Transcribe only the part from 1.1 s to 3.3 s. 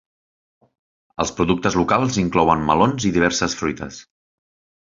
Els productes locals inclouen melons i